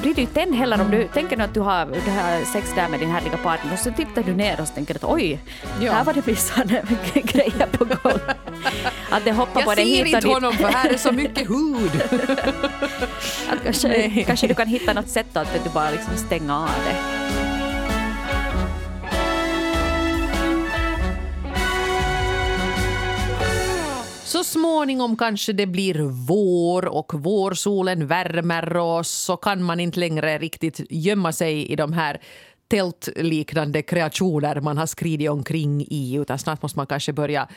[0.00, 2.88] blir du ju tänd heller om du tänker att du har, du har sex där
[2.88, 5.40] med din härliga partner och så tittar du ner och tänker att oj,
[5.80, 5.92] Ja.
[5.92, 6.82] här var det missade
[7.14, 8.18] grejer på gång.
[9.10, 10.34] Att det hoppar på Jag dig ser hit och inte dit.
[10.34, 12.02] honom för här är så mycket hud.
[13.50, 17.21] Att kanske, kanske du kan hitta något sätt att du bara liksom stänga av det.
[24.52, 25.94] Småningom kanske det blir
[26.26, 31.92] vår och vårsolen värmer oss så kan man inte längre riktigt gömma sig i de
[31.92, 32.20] här
[32.68, 37.48] tältliknande kreationer man har skridit omkring i utan snart måste man kanske börja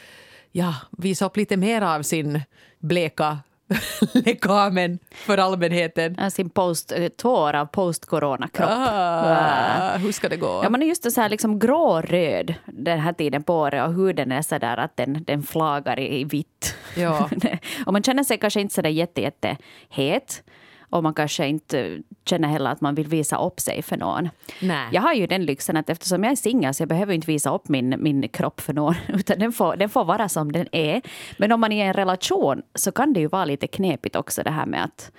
[0.51, 2.41] ja, visa upp lite mer av sin
[2.79, 3.39] bleka
[4.13, 6.31] lekamen för allmänheten.
[6.31, 8.69] Sin post, eh, tår av post-corona-kropp.
[8.71, 10.61] Ah, hur ska det gå?
[10.63, 14.31] Ja, man är just så här liksom grå-röd den här tiden på året och huden
[14.31, 16.75] är så där att den, den flagar i, i vitt.
[16.95, 17.29] Ja.
[17.85, 19.57] och man känner sig kanske inte så där jätte, jätte
[19.89, 20.43] het
[20.89, 24.29] och man kanske inte känner heller att man vill visa upp sig för någon.
[24.61, 24.87] Nej.
[24.91, 27.55] Jag har ju den lyxen att eftersom jag är singel så jag behöver inte visa
[27.55, 31.01] upp min, min kropp för någon utan den får, den får vara som den är.
[31.37, 34.43] Men om man är i en relation så kan det ju vara lite knepigt också
[34.43, 35.11] det här med att,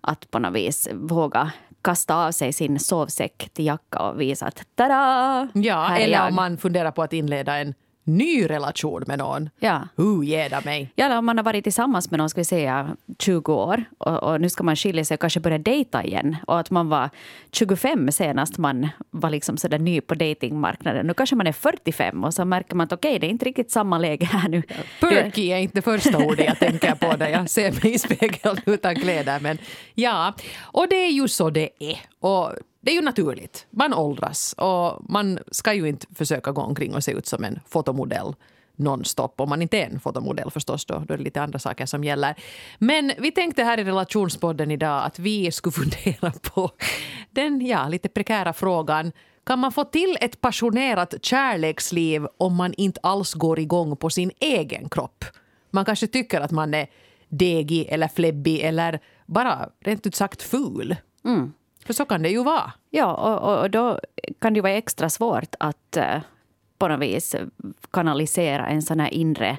[0.00, 4.66] att på något vis våga kasta av sig sin sovsäck till jacka och visa att
[4.74, 5.48] tada!
[5.52, 7.74] Ja, är eller om man funderar på att inleda en
[8.04, 9.50] ny relation med någon.
[9.58, 9.88] Ja.
[10.24, 10.92] Ger det mig?
[10.94, 14.22] Ja, eller om man har varit tillsammans med någon, ska vi säga 20 år och,
[14.22, 16.36] och nu ska man skilja sig och kanske börja dejta igen.
[16.46, 17.10] Och att man var
[17.52, 21.06] 25 senast man var liksom sådär ny på datingmarknaden.
[21.06, 23.70] Nu kanske man är 45 och så märker man att okej, det är inte riktigt
[23.70, 24.62] samma läge här nu.
[25.00, 28.96] Perky är inte första ordet jag tänker på när jag ser mig i spegeln utan
[28.96, 29.40] kläder.
[29.40, 29.58] Men
[29.94, 31.98] ja, och det är ju så det är.
[32.20, 32.52] Och
[32.84, 33.66] det är ju naturligt.
[33.70, 37.60] Man åldras och man ska ju inte försöka gå omkring och se ut som en
[37.66, 38.34] fotomodell
[38.76, 39.40] nonstop.
[39.40, 42.04] Om man inte är en fotomodell förstås, då, då är det lite andra saker som
[42.04, 42.34] gäller.
[42.78, 46.70] Men vi tänkte här i relationspodden idag att vi skulle fundera på
[47.30, 49.12] den ja, lite prekära frågan
[49.46, 54.30] kan man få till ett passionerat kärleksliv om man inte alls går igång på sin
[54.40, 55.24] egen kropp?
[55.70, 56.86] Man kanske tycker att man är
[57.28, 60.96] degig eller flebbig eller bara rent ut sagt ful.
[61.24, 61.52] Mm.
[61.84, 62.72] För så kan det ju vara.
[62.90, 64.00] Ja, och, och, då
[64.38, 66.20] kan det ju vara extra svårt att eh,
[66.78, 67.36] på något vis
[67.90, 69.58] kanalisera en sån här inre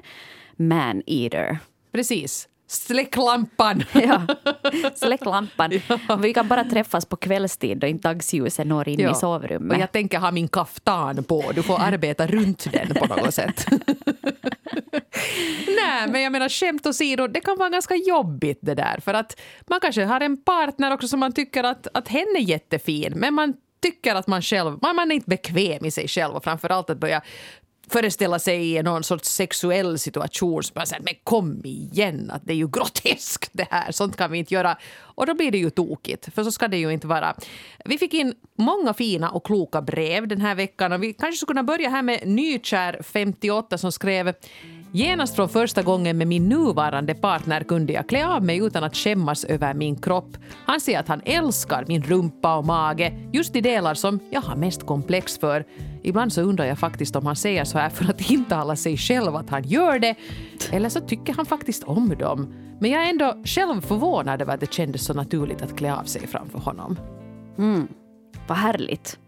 [0.56, 1.58] man-eater.
[1.92, 2.48] Precis.
[2.68, 3.84] Släck lampan!
[3.92, 4.22] Ja,
[4.94, 5.70] släck lampan.
[6.22, 9.08] Vi kan bara träffas på kvällstid då inte dagsljuset når in Ja.
[9.08, 9.80] i Och sovrummet.
[9.80, 11.52] jag tänker ha min kaftan på.
[11.54, 13.66] Du får arbeta runt den på något sätt.
[15.66, 19.00] Nej, men jag menar skämt åsido, det kan vara ganska jobbigt det där.
[19.04, 19.40] För att
[19.70, 23.34] man kanske har en partner också som man tycker att, att hen är jättefin, men
[23.34, 26.90] man tycker att man själv, man, man är inte bekväm i sig själv och framförallt
[26.90, 27.20] att börja
[27.90, 30.62] föreställa sig i någon sorts sexuell situation.
[30.62, 34.32] Så bara säger, men kom igen, att det är ju groteskt det här, sånt kan
[34.32, 34.76] vi inte göra.
[34.98, 37.34] Och då blir det ju tokigt, för så ska det ju inte vara.
[37.84, 41.46] Vi fick in många fina och kloka brev den här veckan och vi kanske skulle
[41.46, 44.34] kunna börja här med Nykär 58 som skrev
[44.96, 48.96] Genast från första gången med min nuvarande partner kunde jag klä av mig utan att
[48.96, 50.36] skämmas över min kropp.
[50.66, 54.56] Han säger att han älskar min rumpa och mage, just de delar som jag har
[54.56, 55.64] mest komplex för.
[56.02, 59.36] Ibland så undrar jag faktiskt om han säger så här för att intala sig själv
[59.36, 60.14] att han gör det,
[60.72, 62.54] eller så tycker han faktiskt om dem.
[62.80, 66.04] Men jag är ändå själv förvånad över att det kändes så naturligt att klä av
[66.04, 66.98] sig framför honom.
[67.58, 67.88] Mm.
[68.48, 69.18] Vad härligt.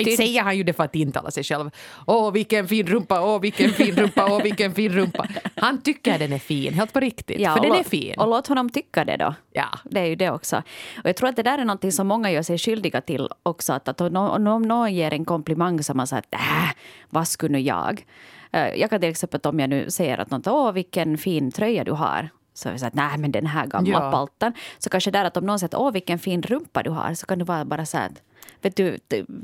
[0.00, 1.70] Inte säger han ju det för att intala sig själv.
[2.06, 5.26] Åh, vilken fin rumpa, åh, vilken fin rumpa, åh, vilken fin rumpa.
[5.56, 7.40] Han tycker den är fin, helt på riktigt.
[7.40, 8.14] för och den är fin.
[8.18, 9.34] Och låt honom tycka det då.
[9.52, 9.66] Ja.
[9.84, 10.56] Det är ju det också.
[11.02, 13.72] Och jag tror att det där är någonting som många gör sig skyldiga till också.
[13.72, 16.70] Att, att om någon, om någon ger en komplimang som man säger att äh,
[17.10, 18.04] vad skulle nu jag?
[18.52, 21.84] Eh, Jag kan till exempel om jag nu säger att något, åh vilken fin tröja
[21.84, 22.28] du har.
[22.56, 24.10] Så jag säger att nej men den här gamla Ja.
[24.10, 24.52] paltan.
[24.78, 27.14] Så kanske där att om någon säger att åh vilken fin rumpa du har.
[27.14, 28.22] Så kan du vara bara här att,
[28.64, 28.98] vet du,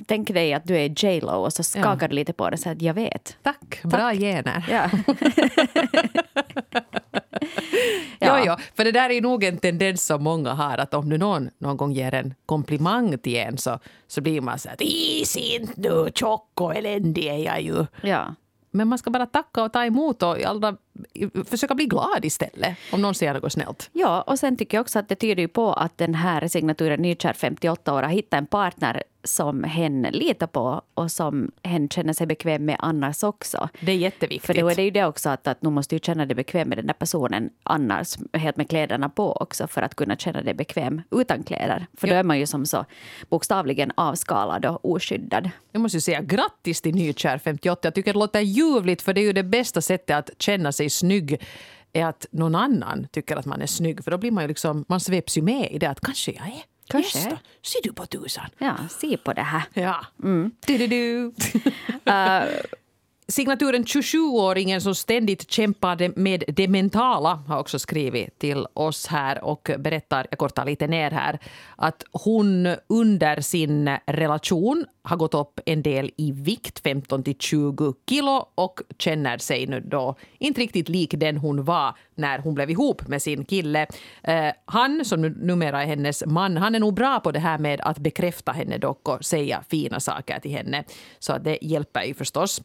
[0.06, 2.70] tänk dig att du är J Lo och så skakar du lite på det så
[2.70, 3.36] att jag vet.
[3.42, 4.64] Tack, bra gener.
[8.20, 8.26] Ja.
[8.26, 8.44] Ja.
[8.44, 11.50] ja, för det där är nog en tendens som många har att om nu någon
[11.58, 15.72] någon gång ger en komplimang till en så, så blir man så att is inte
[15.76, 17.86] nu, tjock och eländig är jag ju.
[18.02, 18.34] ja.
[18.72, 20.76] Men man ska bara tacka och ta emot och alla,
[21.44, 23.90] försöka bli glad istället om någon säger något snällt.
[23.92, 27.02] Ja, och sen tycker jag också att det tyder ju på att den här signaturen
[27.02, 32.12] Nykär 58 år har hittat en partner som hen litar på och som hen känner
[32.12, 33.68] sig bekväm med annars också.
[33.80, 34.46] Det är jätteviktigt.
[34.46, 36.68] För då är det ju det också att, att nu måste du känna dig bekväm
[36.68, 40.54] med den där personen annars, helt med kläderna på också för att kunna känna dig
[40.54, 41.86] bekväm utan kläder.
[41.96, 42.84] För då är man ju som så
[43.28, 45.50] bokstavligen avskalad och oskyddad.
[45.72, 47.80] Jag måste ju säga grattis till Nykär 58.
[47.86, 50.90] Jag tycker det låter ljuvligt för det är ju det bästa sättet att känna sig
[50.90, 51.40] snygg
[51.92, 54.04] är att någon annan tycker att man är snygg.
[54.04, 56.46] För då blir man ju liksom, man sveps ju med i det att kanske jag
[56.46, 56.62] är.
[56.90, 57.18] Kanske.
[57.18, 57.38] Just det.
[57.62, 58.50] Ser du på tusan.
[58.58, 59.62] Ja, se på det här.
[59.74, 60.06] Ja.
[60.22, 60.50] Mm.
[60.66, 61.32] Du, du, du.
[62.10, 62.62] uh,
[63.30, 69.70] Signaturen 27-åringen som ständigt kämpade med det mentala har också skrivit till oss här och
[69.78, 71.38] berättar, jag kortar lite ner här,
[71.76, 77.94] att hon under sin relation har gått upp en del i vikt, 15 till 20
[78.08, 82.70] kilo och känner sig nu då inte riktigt lik den hon var när hon blev
[82.70, 83.86] ihop med sin kille.
[84.22, 87.80] Eh, han, som numera är hennes man, han är nog bra på det här med
[87.80, 90.84] att bekräfta henne dock och säga fina saker till henne.
[91.18, 92.62] Så det hjälper ju förstås.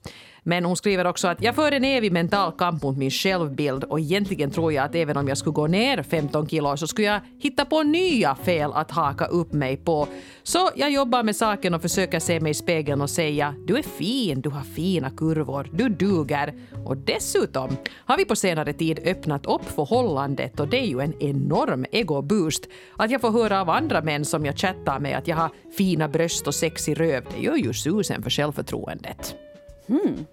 [0.47, 3.99] Men hon skriver också att jag för en evig mental kamp mot min självbild och
[3.99, 7.21] egentligen tror jag att även om jag skulle gå ner 15 kilo så skulle jag
[7.39, 10.07] hitta på nya fel att haka upp mig på.
[10.43, 13.83] Så jag jobbar med saken och försöker se mig i spegeln och säga du är
[13.83, 16.53] fin, du har fina kurvor, du duger.
[16.85, 21.13] Och dessutom har vi på senare tid öppnat upp förhållandet och det är ju en
[21.23, 22.69] enorm ego-boost.
[22.97, 26.07] Att jag får höra av andra män som jag chattar med att jag har fina
[26.07, 29.35] bröst och sexig röv, det gör ju susen för självförtroendet.
[29.87, 30.25] Hmm.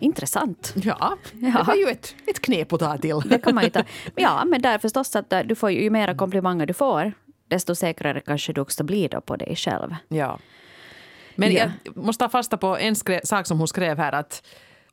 [0.00, 0.74] Intressant.
[0.76, 3.20] Ja, ja, det var ju ett, ett knep att ta till.
[3.24, 3.82] Det kan man ju ta.
[4.14, 7.12] Ja, men där förstås att du får ju, ju mera komplimanger du får,
[7.48, 9.94] desto säkrare kanske du också blir då på dig själv.
[10.08, 10.38] Ja.
[11.34, 11.70] Men ja.
[11.84, 14.42] jag måste ta fasta på en sak som hon skrev här att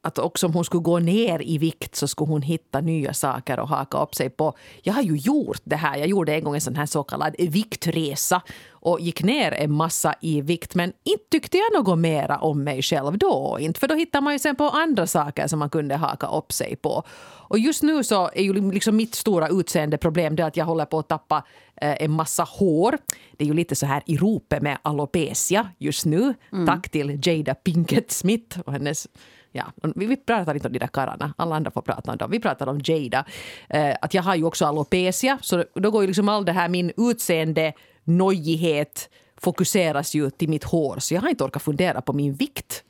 [0.06, 3.58] att också om hon skulle gå ner i vikt så skulle hon hitta nya saker
[3.58, 4.54] att haka upp sig på.
[4.84, 5.98] Jag har ju gjort det här.
[5.98, 8.42] Jag gjorde en gång en sån här så kallad viktresa
[8.72, 12.82] och gick ner en massa i vikt men inte tyckte jag något mera om mig
[12.82, 13.58] själv då.
[13.60, 16.52] Inte, för då hittar man ju sen på andra saker som man kunde haka upp
[16.52, 17.04] sig på.
[17.48, 21.00] Och just nu så är ju liksom mitt stora utseendeproblem det att jag håller på
[21.00, 21.44] att tappa
[21.82, 22.98] eh, en massa hår.
[23.38, 26.34] Det är ju lite så här i ropet med alopecia just nu.
[26.52, 26.68] Mm.
[26.68, 29.08] Tack till Jada Pinkett Smith och hennes
[29.56, 29.66] Ja,
[29.96, 32.32] vi, vi pratar inte om de där karlarna, alla andra får prata om dem.
[32.32, 33.26] Vi pratar om Jada.
[33.70, 36.70] Eh, att jag har ju också alopecia, så då går ju liksom all det här
[36.70, 37.74] min utseende
[38.04, 42.84] nojighet fokuseras ju till mitt hår, så jag har inte orkat fundera på min vikt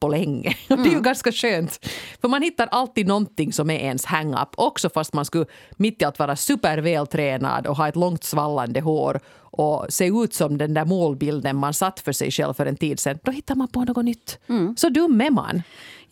[0.00, 0.56] på länge.
[0.68, 0.82] Mm.
[0.84, 1.86] Det är ju ganska skönt.
[2.20, 4.48] För man hittar alltid någonting som är ens hang-up.
[4.56, 5.46] Också fast man skulle
[5.76, 9.20] mitt i att vara supervältränad och ha ett långt svallande hår
[9.60, 13.00] och se ut som den där målbilden man satt för sig själv för en tid
[13.00, 13.18] sedan.
[13.22, 14.38] Då hittar man på något nytt.
[14.48, 14.76] Mm.
[14.76, 15.62] Så dum är man.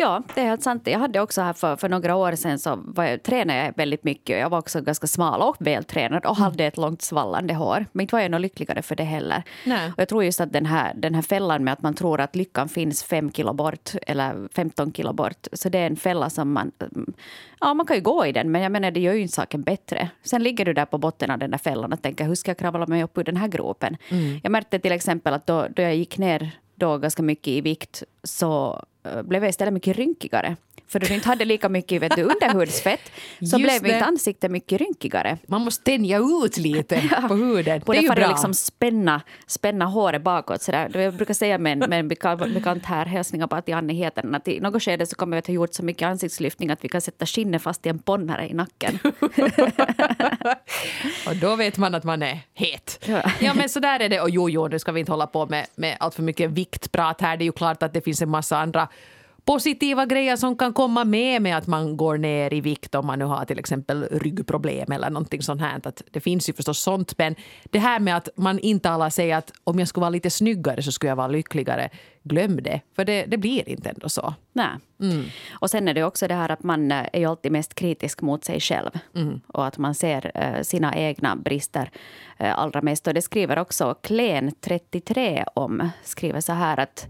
[0.01, 0.83] Ja, det är helt sant.
[0.87, 4.05] Jag hade också här för, för några år sedan så var jag, tränade jag väldigt
[4.05, 4.39] mycket.
[4.39, 7.87] Jag var också ganska smal och vältränad och hade ett långt svallande hår.
[7.93, 9.43] Men inte var jag nog lyckligare för det heller.
[9.67, 9.89] Nej.
[9.89, 12.37] Och jag tror just att den här, den här fällan med att man tror att
[12.37, 15.47] lyckan finns fem kilo bort eller 15 kilo bort.
[15.53, 16.73] Så det är en fälla som man...
[17.61, 19.63] Ja, man kan ju gå i den, men jag menar det gör ju inte saken
[19.63, 20.11] bättre.
[20.23, 22.59] Sen ligger du där på botten av den där fällan och tänker hur ska jag
[22.59, 23.97] kravla mig upp ur den här gropen?
[24.09, 24.41] Mm.
[24.43, 28.03] Jag märkte till exempel att då, då jag gick ner då ganska mycket i vikt
[28.23, 28.83] så
[29.23, 30.57] blev jag istället mycket rynkigare.
[30.89, 33.01] För då du inte hade lika mycket vet du, underhudsfett
[33.39, 35.39] så Just blev mitt ansikte mycket rynkigare.
[35.47, 37.83] Man måste tänja ut lite på huden.
[37.87, 40.63] Både för att liksom spänna, spänna håret bakåt.
[40.63, 40.91] Sådär.
[40.99, 44.49] Jag brukar säga med en, med en bekant här, hälsningar bara till Annie Heten, att
[44.49, 47.01] i något skede så kommer vi att ha gjort så mycket ansiktslyftning att vi kan
[47.01, 48.99] sätta skinnet fast i en ponnare i nacken.
[51.27, 53.05] och då vet man att man är het.
[53.07, 54.21] Ja, ja men så där är det.
[54.21, 57.21] Och jo, jo, nu ska vi inte hålla på med, med allt för mycket viktprat
[57.21, 57.37] här.
[57.37, 58.89] Det är ju klart att det finns en massa andra
[59.49, 63.19] positiva grejer som kan komma med med att man går ner i vikt om man
[63.19, 65.81] nu har till exempel ryggproblem eller någonting sånt här.
[65.85, 67.35] Att det finns ju förstås sånt men
[67.71, 70.93] det här med att man intalar sig att om jag skulle vara lite snyggare så
[70.93, 71.91] skulle jag vara lyckligare.
[72.29, 74.35] Glöm det, för det, det blir inte ändå så.
[74.53, 74.69] Nej.
[75.01, 75.25] Mm.
[75.51, 78.23] Och sen är det också det här att man eh, är ju alltid mest kritisk
[78.23, 78.91] mot sig själv.
[79.15, 79.41] Mm.
[79.47, 81.91] Och att man ser uh, sina egna brister
[82.41, 83.07] uh, allra mest.
[83.07, 85.89] Och det skriver också Klen33 om.
[86.03, 87.07] Skriver så här att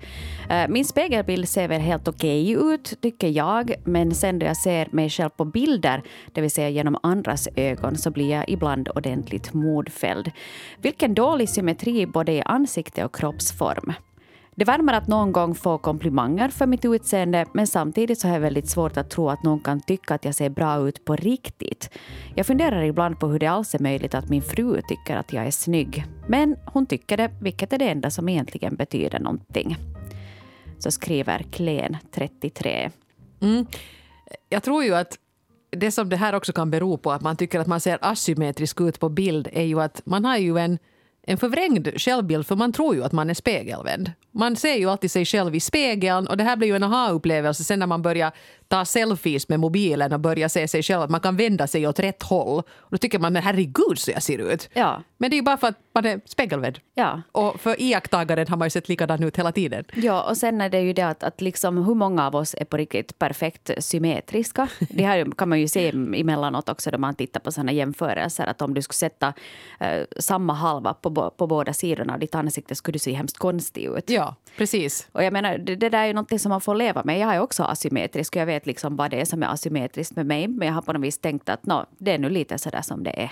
[0.69, 3.75] min spegelbild ser väl helt okej okay ut, tycker jag.
[3.85, 7.97] Men sen då jag ser mig själv på bilder, det vill säga genom andras ögon,
[7.97, 10.31] så blir jag ibland ordentligt modfälld.
[10.81, 13.93] Vilken dålig symmetri både i ansikte och kroppsform.
[14.59, 18.41] Det värmer att någon gång få komplimanger för mitt utseende men samtidigt så har jag
[18.41, 21.91] väldigt svårt att tro att någon kan tycka att jag ser bra ut på riktigt.
[22.35, 25.47] Jag funderar ibland på hur det alls är möjligt att min fru tycker att jag
[25.47, 26.05] är snygg.
[26.27, 29.77] Men hon tycker det, vilket är det enda som egentligen betyder någonting.
[30.79, 32.91] Så skriver Klen, 33.
[33.41, 33.67] Mm.
[34.49, 35.19] Jag tror ju att
[35.71, 38.81] det som det här också kan bero på, att man tycker att man ser asymmetrisk
[38.81, 40.79] ut på bild, är ju att man har ju en
[41.29, 44.13] en förvrängd självbild för man tror ju att man är spegelvänd.
[44.33, 47.65] Man ser ju alltid sig själv i spegeln och det här blir ju en aha-upplevelse
[47.65, 48.33] sen när man börjar
[48.69, 51.99] ta selfies med mobilen och börjar se sig själv att man kan vända sig åt
[51.99, 52.63] rätt håll.
[52.69, 54.69] Och då tycker man men herregud så jag ser ut.
[54.73, 55.03] Ja.
[55.17, 56.79] Men det är ju bara för att man är spegelvänd.
[56.95, 57.23] Ja.
[57.33, 59.85] Och för iakttagaren har man ju sett likadan ut hela tiden.
[59.95, 62.65] Ja, och sen är det ju det att, att liksom hur många av oss är
[62.65, 64.69] på riktigt perfekt symmetriska.
[64.79, 68.47] Det här kan man ju se emellanåt också då man tittar på sådana jämförelser.
[68.47, 69.33] Att om du skulle sätta
[69.81, 73.85] eh, samma halva på, på båda sidorna av ditt ansikte skulle du se hemskt konstig
[73.85, 74.11] ut.
[74.11, 75.09] Ja, precis.
[75.13, 77.19] Och jag menar, det, det där är ju någonting som man får leva med.
[77.19, 80.49] Jag är också asymmetrisk jag vet liksom vad det är som är asymmetriskt med mig.
[80.49, 83.03] Men jag har på något vis tänkt att no, det är nu lite sådär som
[83.05, 83.31] det är.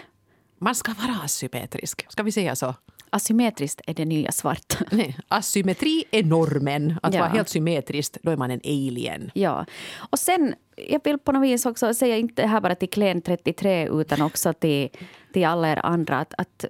[0.59, 2.07] Man ska vara asymmetrisk.
[2.09, 2.75] Ska vi säga så?
[3.11, 4.85] Asymmetriskt är det nya svarta.
[4.91, 6.99] Nej, asymmetri är normen.
[7.03, 7.21] Att Ja.
[7.21, 9.31] vara helt symmetriskt, då är man en alien.
[9.35, 9.67] Ja.
[10.11, 13.89] Och sen, jag vill på något vis också säga, inte här bara till Klen 33
[13.89, 14.89] utan också till,
[15.33, 16.65] till alla er andra att, att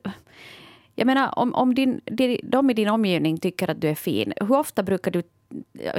[0.96, 2.00] jag menar, om, om din,
[2.42, 5.22] de, i din omgivning tycker att du är fin, hur ofta brukar du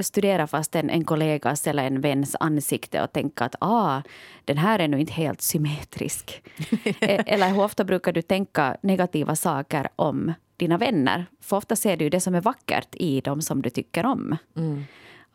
[0.02, 4.02] studera fast en, en kollegas eller en väns ansikte och tänka att ah,
[4.46, 6.44] den här är nu inte helt symmetrisk?
[7.00, 11.26] E- eller hur ofta brukar du tänka negativa saker om dina vänner?
[11.42, 14.38] För ofta ser du det som är vackert i dem som du tycker om.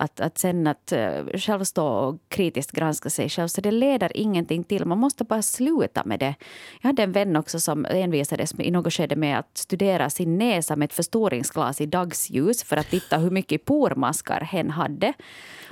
[0.02, 4.16] Att, att sen att eh, själv stå och kritiskt granska sig själv, så det leder
[4.16, 4.84] ingenting till.
[4.84, 6.34] Man måste bara sluta med det.
[6.80, 10.76] Jag hade en vän också som envisades i något skede med att studera sin näsa
[10.76, 15.12] med ett förstoringsglas i dagsljus för att titta hur mycket pormaskar hen hade.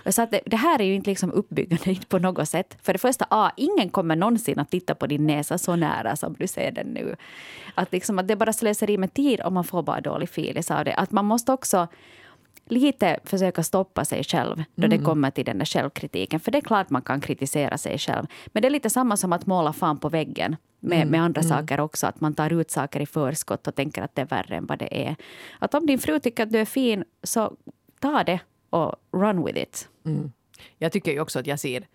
[0.06, 2.76] Så att det, det här är ju inte liksom uppbyggande på något sätt.
[2.82, 6.36] För det första, A, ingen kommer någonsin att titta på din näsa så nära som
[6.38, 7.16] du ser den nu.
[7.74, 10.84] Att, liksom, att det bara slöseri med tid och man får bara dålig filis av
[10.84, 10.94] det.
[10.94, 11.88] Att man måste också
[12.70, 16.40] lite försöka stoppa sig själv då det kommer till den där självkritiken.
[16.40, 18.26] För det är klart man kan kritisera sig själv.
[18.46, 21.80] Men det är lite samma som att måla fan på väggen med, med andra saker
[21.80, 22.06] också.
[22.06, 24.78] Att man tar ut saker i förskott och tänker att det är värre än vad
[24.78, 25.16] det är.
[25.58, 27.56] Att om din fru tycker att du är fin, så
[28.00, 29.88] ta det och run with it.
[30.78, 31.86] Jag tycker ju också att jag ser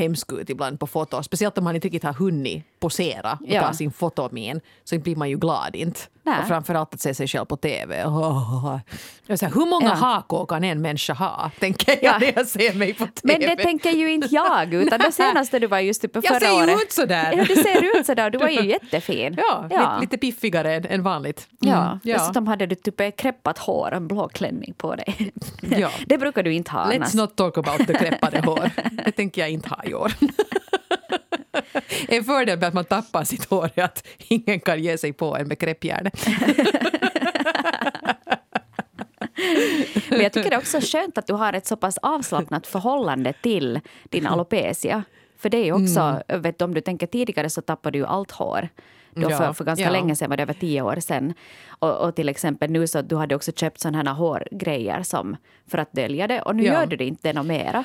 [0.00, 1.24] hemsk ut ibland på foton.
[1.24, 3.62] Speciellt om man inte riktigt har hunnit posera och Ja.
[3.66, 4.60] ta sin fotomin.
[4.84, 6.00] Så blir man ju glad inte.
[6.22, 6.40] Nej.
[6.42, 8.04] Och framförallt att se sig själv på TV.
[8.04, 8.78] Oh.
[9.26, 9.94] Jag säger, hur många Ja.
[9.94, 11.50] hakor kan en människa ha?
[11.60, 12.18] Tänker jag Ja.
[12.18, 13.38] när jag ser mig på TV.
[13.38, 16.42] Men det tänker ju inte jag, utan det senaste du var just uppe förra jag
[16.42, 16.82] ser ju året.
[16.82, 17.32] ut sådär.
[17.36, 19.36] Ja, du ser ut sådär du var ju jättefin.
[19.38, 21.48] Ja, Lite, lite piffigare än, än vanligt.
[21.62, 25.32] Mm, Ja, dessutom hade du typ kreppat hår och en blå klänning på dig.
[25.78, 25.90] Ja.
[26.06, 27.14] Det brukar du inte ha Let's annars.
[27.14, 28.70] not talk about the kreppade hår.
[29.04, 30.12] Det tänker jag inte ha i år.
[32.08, 35.36] En fördel med att man tappar sitt hår är att ingen kan ge sig på
[35.36, 36.10] en med kreppjärn.
[40.10, 43.32] Men jag tycker det är också skönt att du har ett så pass avslappnat förhållande
[43.32, 45.02] till din alopecia.
[45.38, 48.68] För det är också, vet du, om du tänker tidigare så tappade du allt hår.
[49.14, 49.90] Då Ja, för, för ganska ja.
[49.90, 51.34] länge sedan, var det över tio år sedan.
[51.68, 55.36] Och, och till exempel nu så du hade också köpt sådana här hårgrejer som
[55.70, 56.72] för att dölja det och nu Ja.
[56.72, 57.84] gör du det inte något mera.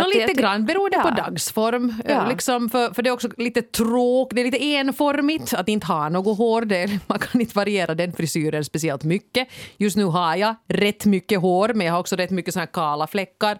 [0.00, 1.24] Att lite jag grann beroende på Ja.
[1.24, 1.94] dagsform.
[2.04, 2.10] Ja.
[2.10, 5.86] Eh, Liksom för, för det är också lite tråk, det är lite enformigt att inte
[5.86, 6.62] ha något hår.
[6.62, 9.48] Det, man kan inte variera den frisyren speciellt mycket.
[9.76, 13.06] Just nu har jag rätt mycket hår men jag har också rätt mycket såna kala
[13.06, 13.58] fläckar.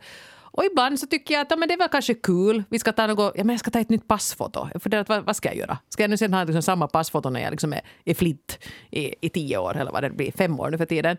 [0.50, 2.64] Och ibland så tycker jag att ja, men det var kanske kul.
[2.70, 4.68] Vi ska ta något, ja, men jag ska ta ett nytt passfoto.
[4.72, 5.78] Jag funderar, vad, vad ska jag göra?
[5.88, 8.58] Ska jag nu sen ha liksom samma passfoto när jag liksom är, är flitt
[8.90, 11.16] i, i tio år eller vad det blir, fem år nu för tiden?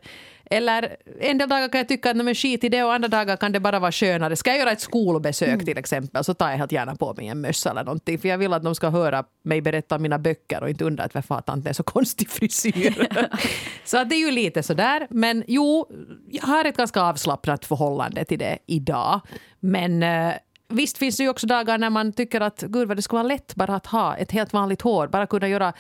[0.51, 3.37] Eller en del dagar kan jag tycka att men skit i det och andra dagar
[3.37, 4.35] kan det bara vara skönare.
[4.35, 7.41] Ska jag göra ett skolbesök till exempel så tar jag helt gärna på mig en
[7.41, 8.19] mössa eller någonting.
[8.19, 11.03] För jag vill att de ska höra mig berätta om mina böcker och inte undra
[11.03, 13.07] att varför har tanten så konstig frisyr.
[13.85, 15.07] så att det är ju lite sådär.
[15.09, 15.85] Men jo,
[16.29, 19.21] jag har ett ganska avslappnat förhållande till det idag.
[19.59, 20.33] Men eh,
[20.69, 23.27] visst finns det ju också dagar när man tycker att gud vad det skulle vara
[23.27, 25.07] lätt bara att ha ett helt vanligt hår.
[25.07, 25.73] Bara kunna göra...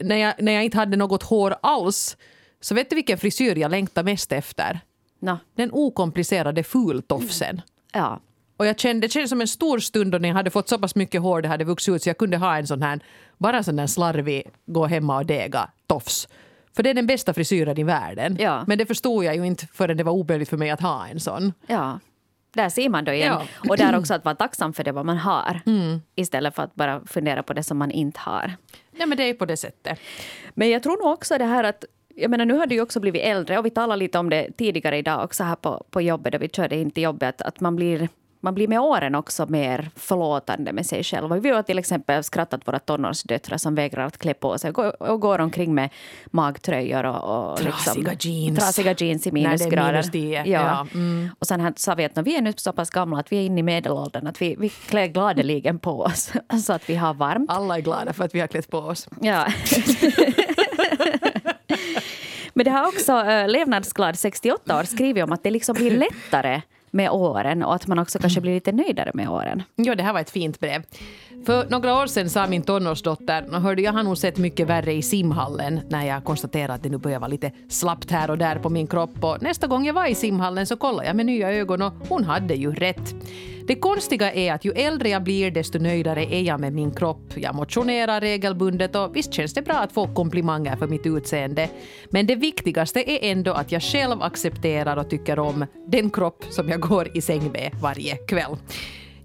[0.00, 2.16] När jag, när jag inte hade något hår alls
[2.60, 4.80] så vet du vilken frisyr jag längtar mest efter?
[5.18, 7.62] Nå, Den okomplicerade fultofsen.
[7.92, 8.20] ja.
[8.56, 10.78] Och jag kände, det kändes som en stor stund då när jag hade fått så
[10.78, 13.00] pass mycket hår det hade vuxit ut så jag kunde ha en sån här,
[13.38, 16.28] bara sån där slarvig, gå hemma och dega tofs.
[16.76, 18.36] För det är den bästa frisyren i världen.
[18.40, 18.64] Ja.
[18.66, 21.20] Men det förstod jag ju inte förrän det var omöjligt för mig att ha en
[21.20, 21.52] sån.
[21.66, 22.00] Ja.
[22.54, 23.32] Där ser man då igen.
[23.40, 23.70] Ja.
[23.70, 25.60] Och där också att vara tacksam för det vad man har.
[25.66, 26.00] Mm.
[26.14, 28.54] Istället för att bara fundera på det som man inte har.
[28.98, 29.98] Ja men det är på det sättet.
[30.54, 31.84] Men jag tror nog också det här att
[32.16, 34.50] jag menar, nu har du ju också blivit äldre och vi talade lite om det
[34.56, 37.60] tidigare idag också här på, på jobbet, då vi körde in till jobbet, att, att
[37.60, 38.08] man, blir,
[38.40, 41.32] man blir med åren också mer förlåtande med sig själv.
[41.32, 45.38] Vi har till exempel skrattat våra tonårsdöttrar som vägrar att klä på sig och går,
[45.38, 45.90] omkring med
[46.26, 48.58] magtröjor och, och Trasiga jeans.
[48.58, 49.92] trasiga jeans i minusgrader.
[49.92, 51.28] minus tio, ja, mm.
[51.38, 53.42] Och sen här sa vi att vi är nu så pass gamla att vi är
[53.42, 56.32] inne i medelåldern, att vi, vi klär gladeligen på oss
[56.64, 57.50] så att vi har varmt.
[57.50, 59.08] Alla är glada för att vi har klätt på oss.
[59.20, 59.46] Ja.
[62.54, 66.62] Men det har också äh, Levnadsglad 68 år skrivit om att det liksom blir lättare
[66.90, 69.62] med åren och att man också kanske blir lite nöjdare med åren.
[69.76, 70.82] Ja, det här var ett fint brev.
[71.44, 75.02] För några år sedan sa min tonårsdotter, hörde jag har nog sett mycket värre i
[75.02, 78.68] simhallen när jag konstaterade att det nu börjar vara lite slappt här och där på
[78.68, 79.24] min kropp.
[79.24, 82.24] Och nästa gång jag var i simhallen så kollade jag med nya ögon och hon
[82.24, 83.14] hade ju rätt.
[83.66, 87.32] Det konstiga är att ju äldre jag blir desto nöjdare är jag med min kropp.
[87.34, 91.68] Jag motionerar regelbundet och visst känns det bra att få komplimanger för mitt utseende.
[92.10, 96.68] Men det viktigaste är ändå att jag själv accepterar och tycker om den kropp som
[96.68, 98.56] jag går i säng med varje kväll.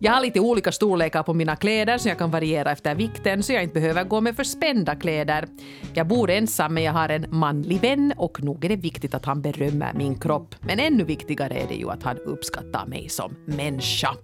[0.05, 3.53] Jag har lite olika storlekar på mina kläder så jag kan variera efter vikten så
[3.53, 5.47] jag inte behöver gå med för spända kläder.
[5.93, 9.25] Jag bor ensam men jag har en manlig vän och nog är det viktigt att
[9.25, 10.55] han berömmer min kropp.
[10.59, 14.15] Men ännu viktigare är det ju att han uppskattar mig som människa.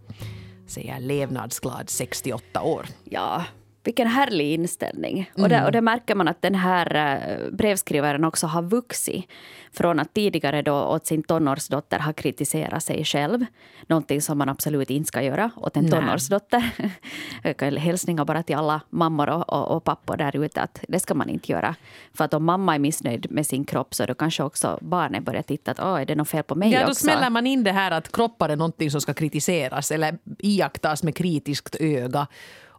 [0.67, 2.85] Säger levnadsglad 68 år.
[3.03, 3.43] Ja,
[3.83, 5.31] vilken härlig inställning.
[5.35, 5.43] Mm.
[5.43, 9.25] Och, det, och det märker man att den här eh, brevskrivaren också har vuxit.
[9.73, 13.45] Från att tidigare då åt sin tonårsdotter ha kritiserat sig själv.
[13.87, 16.71] Någonting som man absolut inte ska göra åt en tonårsdotter.
[17.79, 21.29] Hälsningar bara till alla mammor och, och, och pappor där ute att det ska man
[21.29, 21.75] inte göra.
[22.13, 25.41] För att om mamma är missnöjd med sin kropp så då kanske också barnet börjar
[25.41, 26.89] titta att är det något fel på mig ja, också?
[26.89, 31.03] Då smäller man in det här att kroppar är någonting som ska kritiseras eller iakttas
[31.03, 32.27] med kritiskt öga.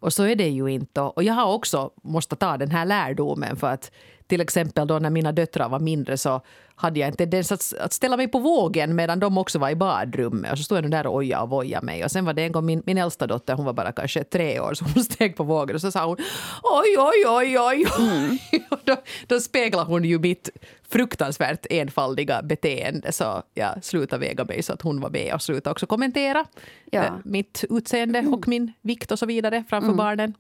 [0.03, 1.01] Och så är det ju inte.
[1.01, 3.93] Och jag har också måste ta den här lärdomen för att
[4.27, 6.41] till exempel då när mina döttrar var mindre så
[6.75, 9.77] hade jag en tendens att, att ställa mig på vågen medan de också var i
[9.77, 10.53] badrummet.
[10.53, 12.05] Och så stod jag där och ojade och vojade mig.
[12.05, 14.61] Och sen var det en gång min, min äldsta dotter, hon var bara kanske tre
[14.61, 16.17] år, så hon steg på vågen och så sa hon
[16.63, 17.87] oj, oj, oj, oj.
[17.99, 18.39] Mm.
[18.71, 20.51] och då, då speglade hon ju mitt
[20.89, 23.13] fruktansvärt enfaldiga beteende.
[23.13, 26.45] Så jag slutade väga mig så att hon var med och slutade också kommentera
[26.91, 27.05] ja.
[27.05, 28.35] Eh, mitt utseende mm.
[28.35, 29.97] och min vikt och så vidare framför mm.
[29.97, 30.35] barnen.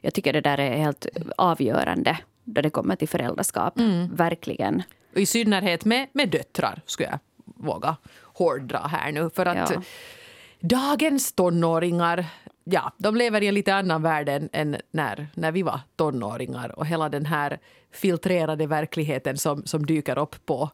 [0.00, 3.78] Jag tycker det där är helt avgörande då det kommer till föräldraskap.
[3.78, 4.14] Mm.
[4.14, 4.82] Verkligen.
[5.14, 9.30] Och I synnerhet med, med döttrar, skulle jag våga hårdra här nu.
[9.30, 9.82] För att ja.
[10.60, 12.26] dagens tonåringar
[12.64, 16.78] ja, de lever i en lite annan värld än, än, när, när vi var tonåringar.
[16.78, 17.58] Och hela den här
[17.92, 20.70] filtrerade verkligheten som, som dyker upp på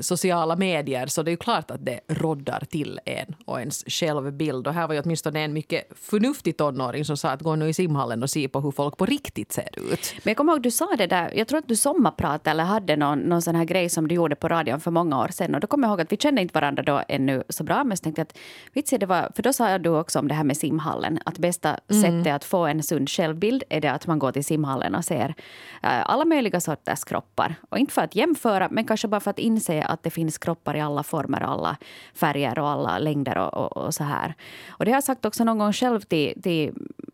[0.00, 1.06] sociala medier.
[1.06, 4.66] Så det är ju klart att det roddar till en och ens självbild.
[4.66, 7.72] Och här var ju åtminstone en mycket förnuftig tonåring som sa att gå nu i
[7.72, 10.14] simhallen och se på hur folk på riktigt ser ut.
[10.22, 12.96] Men jag kommer ihåg du sa det där, jag tror att du sommarpratade eller hade
[12.96, 15.54] någon, någon sån här grej som du gjorde på radion för många år sedan.
[15.54, 17.84] Och då kommer jag ihåg att vi kände inte varandra då ännu så bra.
[17.84, 18.38] Men jag tänkte att,
[18.72, 21.18] vitsi, det var, för då sa du också om det här med simhallen.
[21.24, 22.02] Att bästa mm.
[22.02, 25.28] sättet att få en sund självbild är det att man går till simhallen och ser
[25.28, 25.34] uh,
[25.82, 27.54] alla möjliga olika sorters kroppar.
[27.70, 30.76] Och inte för att jämföra, men kanske bara för att inse att det finns kroppar
[30.76, 31.76] i alla former, alla
[32.14, 34.34] färger och alla längder och, och, och så här.
[34.68, 36.72] Och det har jag sagt också någon gång själv till, till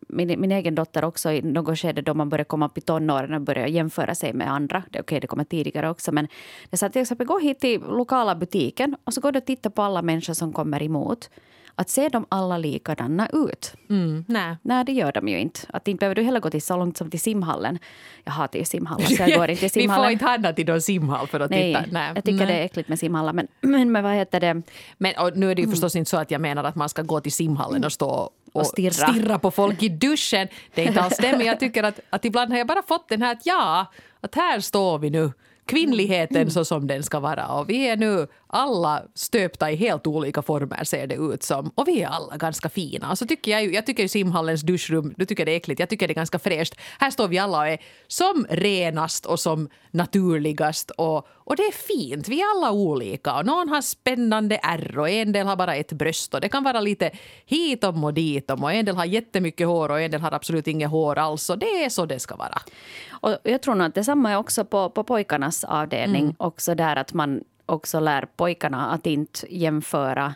[0.09, 3.33] min, min egen dotter också i något skede då man börjar komma upp i tonåren
[3.33, 4.83] och börjar jämföra sig med andra.
[4.89, 6.11] Det, okay, det kommer tidigare också.
[6.11, 6.27] Men
[6.69, 9.69] det sa till exempel, gå hit till lokala butiken och så går du och tittar
[9.69, 11.29] på alla människor som kommer emot
[11.79, 13.73] att ser de alla likadana ut?
[13.89, 14.57] Mm, nej.
[14.61, 15.59] nej, det gör de ju inte.
[15.69, 17.79] Att inte behöver du heller gå till så långt som till simhallen.
[18.23, 20.01] Jag hatar ju simhallar så jag går inte till simhallen.
[20.01, 21.85] Vi får inte handla till någon simhall för att nej, titta.
[21.91, 22.47] Nej, jag tycker nej.
[22.47, 23.33] det är äckligt med simhallar.
[23.33, 24.61] Men, men, men vad heter det?
[24.97, 27.19] Men nu är det ju förstås inte så att jag menar att man ska gå
[27.19, 28.91] till simhallen och stå och, och stirra.
[28.91, 29.39] stirra.
[29.39, 30.47] på folk i duschen.
[30.73, 33.09] Det är inte alls det, men jag tycker att, att ibland har jag bara fått
[33.09, 33.85] den här att ja,
[34.21, 35.31] att här står vi nu
[35.67, 37.47] kvinnligheten så som den ska vara.
[37.47, 41.71] Och vi är nu alla stöpta i helt olika former ser det ut som.
[41.75, 43.15] Och vi är alla ganska fina.
[43.15, 46.07] Så tycker jag, jag tycker ju simhallens duschrum, du tycker det är äckligt, jag tycker
[46.07, 46.75] det är ganska fräscht.
[46.99, 50.91] Här står vi alla och är som renast och som naturligast.
[50.91, 53.35] Och, och det är fint, vi är alla olika.
[53.37, 56.33] Och någon har spännande ärr och en del har bara ett bröst.
[56.33, 57.11] Och det kan vara lite
[57.45, 58.63] hitom och ditom.
[58.63, 61.49] Och en del har jättemycket hår och en del har absolut inget hår alls.
[61.49, 62.61] Och det är så det ska vara.
[63.09, 66.23] Och jag tror nog att detsamma är också på, på pojkarnas avdelning.
[66.23, 66.35] Mm.
[66.39, 70.35] Också där att man också lär pojkarna att inte jämföra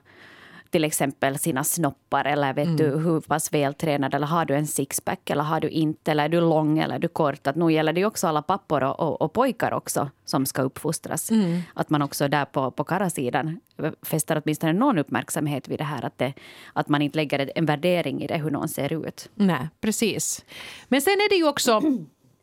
[0.71, 2.77] till exempel sina snoppar eller vet mm.
[2.77, 6.29] du hur pass vältränad eller har du en sixpack eller har du inte eller är
[6.29, 7.47] du lång eller är du kort.
[7.47, 11.31] Att nu gäller det också alla pappor och, och, och pojkar också som ska uppfostras.
[11.31, 11.61] Mm.
[11.73, 13.59] Att man också där på, på karasidan
[14.01, 16.33] fäster åtminstone någon uppmärksamhet vid det här att, det,
[16.73, 19.29] att man inte lägger en värdering i det hur någon ser ut.
[19.35, 20.45] Nej, precis.
[20.87, 21.81] Men sen är det ju också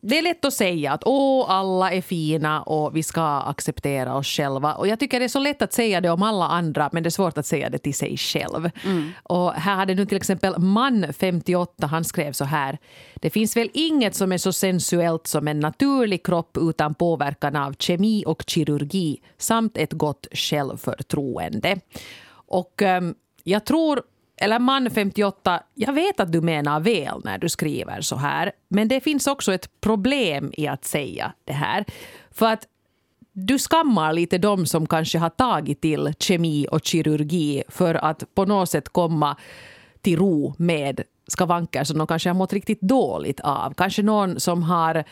[0.00, 4.26] det är lätt att säga att åh, alla är fina och vi ska acceptera oss
[4.26, 4.74] själva.
[4.74, 7.08] Och jag tycker det är så lätt att säga det om alla andra men det
[7.08, 8.70] är svårt att säga det till sig själv.
[8.84, 9.10] Mm.
[9.22, 12.78] Och här hade nu till exempel man 58, han skrev så här.
[13.14, 17.74] Det finns väl inget som är så sensuellt som en naturlig kropp utan påverkan av
[17.78, 21.80] kemi och kirurgi samt ett gott självförtroende.
[22.30, 24.02] Och um, jag tror
[24.40, 28.88] eller man 58, jag vet att du menar väl när du skriver så här, men
[28.88, 31.84] det finns också ett problem i att säga det här.
[32.30, 32.66] För att
[33.32, 38.44] du skammar lite de som kanske har tagit till kemi och kirurgi för att på
[38.44, 39.36] något sätt komma
[40.00, 43.74] till ro med skavanker som de kanske har mått riktigt dåligt av.
[43.74, 45.04] Kanske någon som har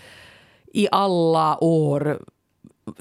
[0.73, 2.25] i alla år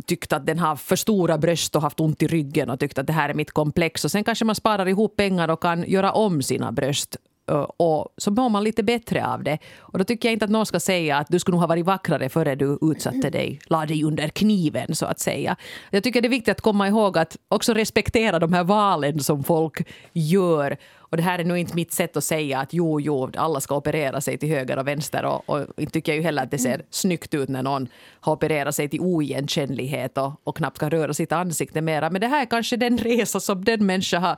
[0.06, 3.08] tyckt att den har för stora bröst och haft ont i ryggen och tyckt att
[3.08, 4.06] det här är mitt komplex.
[4.06, 7.18] Och sen kanske man sparar ihop pengar och kan göra om sina bröst
[7.52, 9.58] eh, och så mår man lite bättre av det.
[9.78, 11.86] Och då tycker jag inte att någon ska säga att du skulle nog ha varit
[11.86, 15.56] vackrare före du utsatte dig, la dig under kniven så att säga.
[15.90, 19.44] Jag tycker det är viktigt att komma ihåg att också respektera de här valen som
[19.44, 20.78] folk gör.
[21.10, 23.76] Och det här är nog inte mitt sätt att säga att jo, jo, alla ska
[23.76, 25.26] operera sig till höger och vänster.
[25.26, 27.88] Och, och inte tycker jag ju heller att det ser snyggt ut när någon
[28.20, 32.10] har opererat sig till oigenkännlighet och, och knappt kan röra sitt ansikte mera.
[32.10, 34.36] Men det här är kanske den resa som den människa har,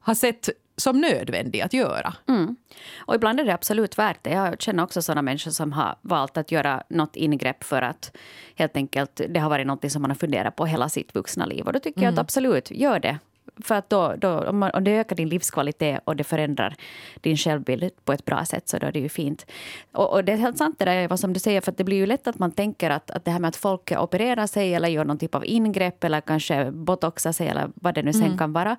[0.00, 0.48] har sett
[0.80, 2.14] som nödvändig att göra.
[2.28, 2.56] Mm.
[2.98, 4.30] Och ibland är det absolut värt det.
[4.30, 8.16] Jag känner också sådana människor som har valt att göra något ingrepp för att
[8.54, 11.66] helt enkelt det har varit något som man har funderat på hela sitt vuxna liv.
[11.66, 12.04] Och då tycker mm.
[12.04, 12.22] jag att mm.
[12.22, 13.18] absolut, gör det.
[13.62, 16.76] För att då, då, om, man, om det ökar din livskvalitet och det förändrar
[17.20, 19.46] din självbild på ett bra sätt så då är det ju fint.
[19.92, 21.96] Och, och det är helt sant det där vad som du säger för det blir
[21.96, 24.88] ju lätt att man tänker att, att det här med att folk opererar sig eller
[24.88, 28.38] gör någon typ av ingrepp eller kanske botoxar sig eller vad det nu sen mm.
[28.38, 28.76] kan vara.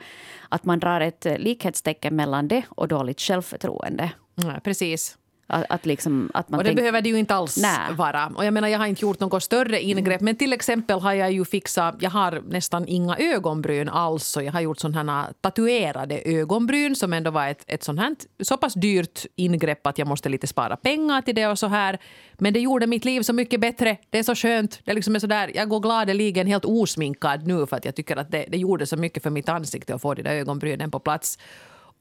[0.49, 4.11] Att man drar ett likhetstecken mellan det och dåligt självförtroende.
[4.35, 5.17] Ja, precis.
[5.53, 6.77] Att, att, liksom, att man och det tänk...
[6.77, 7.95] behöver det ju inte alls Nä.
[7.95, 8.31] vara.
[8.35, 10.21] Och jag menar, jag har inte gjort något större ingrepp.
[10.21, 14.37] Men till exempel har jag ju fixat, jag har nästan inga ögonbryn alls.
[14.37, 18.15] Och jag har gjort sådana här tatuerade ögonbryn som ändå var ett, ett sånt här
[18.43, 21.99] så pass dyrt ingrepp att jag måste lite spara pengar till det och så här.
[22.33, 23.97] Men det gjorde mitt liv så mycket bättre.
[24.09, 24.79] Det är så skönt.
[24.83, 28.17] Det liksom är så där, jag går gladeligen helt osminkad nu för att jag tycker
[28.17, 30.99] att det, det gjorde så mycket för mitt ansikte att få de där ögonbrynen på
[30.99, 31.37] plats.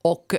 [0.03, 0.35] Och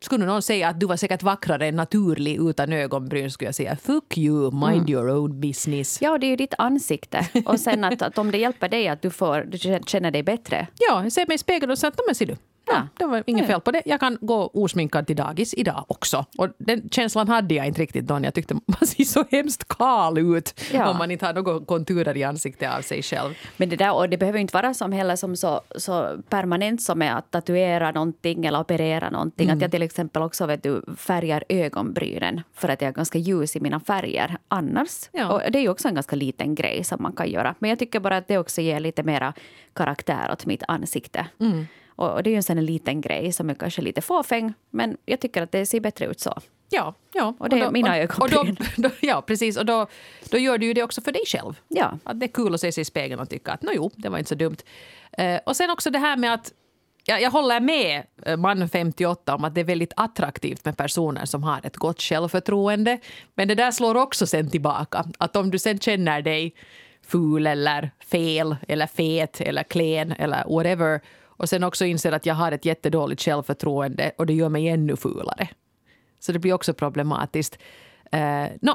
[0.00, 3.76] skulle någon säga att du var säkert vackrare än naturlig utan ögonbryn skulle jag säga
[3.76, 4.88] fuck you, mind mm.
[4.88, 6.02] your own business.
[6.02, 7.28] Ja, det är ju ditt ansikte.
[7.44, 10.66] Och sen att, att om det hjälper dig att du, får, du känner dig bättre.
[10.78, 12.36] Ja, jag ser mig i spegeln och säger att men ser du,
[12.70, 13.82] Ja, det var inget fel på det.
[13.84, 16.26] Jag kan gå osminkad till dagis idag också.
[16.38, 20.18] Och den känslan hade jag inte riktigt då jag tyckte man ser så hemskt kal
[20.18, 20.90] ut ja.
[20.90, 23.34] om man inte har några konturer i ansiktet av sig själv.
[23.56, 27.02] Men det där, och det behöver inte vara som heller som så, så permanent som
[27.02, 29.46] är att tatuera någonting eller operera någonting.
[29.46, 29.56] Mm.
[29.56, 33.56] Att jag till exempel också vet du, färgar ögonbrynen för att jag är ganska ljus
[33.56, 35.08] i mina färger annars.
[35.12, 35.32] Ja.
[35.32, 37.54] Och det är ju också en ganska liten grej som man kan göra.
[37.58, 39.32] Men jag tycker bara att det också ger lite mera
[39.72, 41.26] karaktär åt mitt ansikte.
[41.40, 41.66] Mm.
[41.98, 45.42] Och, det är ju en liten grej som är kanske lite fåfäng, men jag tycker
[45.42, 46.40] att det ser bättre ut så.
[46.70, 47.34] Ja, ja.
[47.38, 48.56] Och det är och då, mina ögonbryn.
[49.00, 49.56] ja, precis.
[49.56, 49.86] Och då,
[50.30, 51.60] då gör du ju det också för dig själv.
[51.68, 51.98] Ja.
[52.04, 54.18] Att det är kul att se sig i spegeln och tycka att jo, det var
[54.18, 54.56] inte så dumt.
[55.20, 56.52] Uh, och sen också det här med att
[57.04, 61.24] jag, jag håller med eh, man 58 om att det är väldigt attraktivt med personer
[61.24, 62.98] som har ett gott självförtroende.
[63.34, 65.04] Men det där slår också sen tillbaka.
[65.18, 66.54] Att om du sen känner dig
[67.06, 71.00] ful eller fel eller fet eller klen eller whatever
[71.38, 74.96] och sen också inser att jag har ett jättedåligt självförtroende och det gör mig ännu
[74.96, 75.48] fulare.
[76.18, 77.58] Så det blir också problematiskt.
[78.12, 78.72] Eh, uh, no,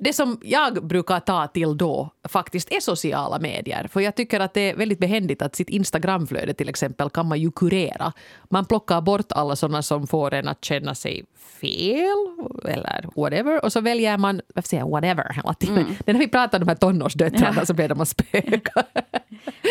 [0.00, 3.88] det som jag brukar ta till då faktiskt är sociala medier.
[3.92, 7.40] För jag tycker att det är väldigt behändigt att sitt Instagramflöde till exempel kan man
[7.40, 8.12] ju kurera.
[8.50, 11.24] Man plockar bort alla sådana som får en att känna sig
[11.60, 12.26] fel
[12.64, 13.64] eller whatever.
[13.64, 15.78] Och så väljer man, varför säger jag whatever hela tiden?
[15.78, 15.94] Mm.
[16.06, 18.72] när vi pratar om de här tonårsdöttrarna så blir de att spöka.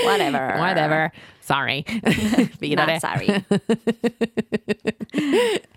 [0.08, 0.58] whatever.
[0.58, 1.12] Whatever.
[1.42, 1.84] Sorry.
[2.60, 2.94] Vidare.
[2.94, 3.42] Not sorry.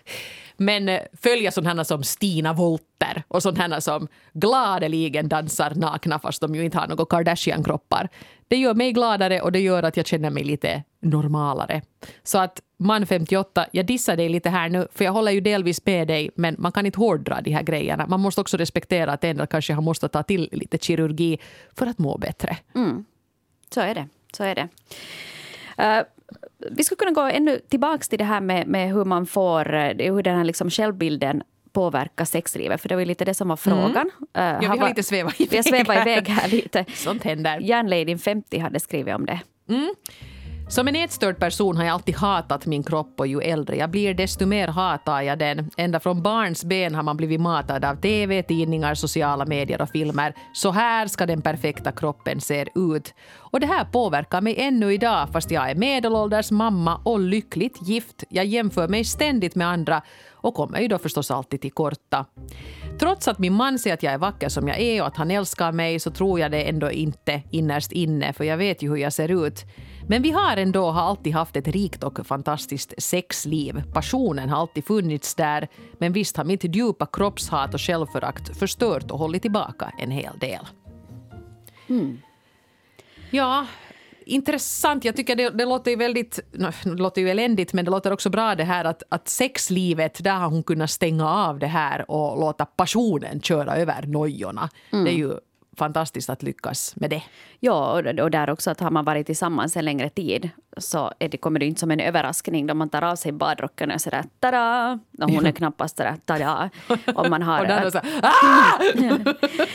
[0.57, 6.55] Men eh, följa sådana som Stina Wolter och sådana som gladeligen dansar nakna fast de
[6.55, 8.09] ju inte har några Kardashian-kroppar.
[8.49, 11.83] Det gör mig gladare och det gör att jag känner mig lite normalare.
[12.23, 15.87] Så att man 58, jag dissar dig lite här nu för jag håller ju delvis
[15.87, 18.07] med dig men man kan inte hårdra de här grejerna.
[18.07, 21.39] Man måste också respektera att en del kanske har måste ta till lite kirurgi
[21.77, 22.57] för att må bättre.
[22.75, 23.05] Mm.
[23.75, 24.09] Så är det.
[24.33, 24.69] Så är det.
[25.79, 26.05] Uh,
[26.71, 30.13] vi skulle kunna gå ännu tillbaka till det här med, med hur man får, eh,
[30.13, 31.43] hur den här liksom självbilden
[31.73, 32.81] påverkar sexlivet?
[32.81, 33.79] För det var ju lite det som var mm.
[33.79, 34.11] frågan.
[34.35, 34.57] Mm.
[34.57, 36.85] Uh, ja, vi har lite svävat iväg, vi har svävat iväg här lite.
[36.95, 37.59] Sånt händer.
[37.61, 39.41] Järnladyn 50 hade skrivit om det.
[39.69, 39.95] Mm.
[40.71, 44.15] Som en ätstörd person har jag alltid hatat min kropp och ju äldre jag blir
[44.15, 45.71] desto mer hatar jag den.
[45.77, 50.35] Ända från barns ben har man blivit matad av TV, tidningar, sociala medier och filmer.
[50.53, 53.15] Så här ska den perfekta kroppen se ut.
[53.37, 58.25] Och det här påverkar mig ännu idag fast jag är medelålders mamma och lyckligt gift.
[58.29, 60.03] Jag jämför mig ständigt med andra
[60.33, 62.27] och kommer ju då förstås alltid till korta.
[63.01, 65.31] Trots att min man säger att jag är vacker som jag är och att han
[65.31, 68.97] älskar mig så tror jag det ändå inte innerst inne för jag vet ju hur
[68.97, 69.65] jag ser ut.
[70.11, 73.83] Men vi har ändå har alltid haft ett rikt och fantastiskt sexliv.
[73.93, 75.69] Passionen har alltid funnits där
[75.99, 80.67] men visst har mitt djupa kroppshat och självförakt förstört och hållit tillbaka en hel del.
[81.89, 82.19] Mm.
[83.31, 83.67] Ja,
[84.27, 85.05] intressant.
[85.05, 86.41] Jag tycker det, det låter ju väldigt,
[86.85, 90.39] det låter ju eländigt men det låter också bra det här att, att sexlivet, där
[90.39, 94.71] har hon kunnat stänga av det här och låta passionen köra över nojorna.
[94.93, 95.05] Mm.
[95.05, 95.35] Det är ju
[95.77, 97.23] fantastiskt att lyckas med det.
[97.61, 101.61] Ja, och där också att har man varit tillsammans en längre tid så det, kommer
[101.61, 104.99] det inte som en överraskning då man tar av sig badrocken och sådär tada!
[105.23, 106.71] Och hon är knappast sådär tada!
[107.15, 107.61] Om man har...
[107.61, 108.79] och där så, ah!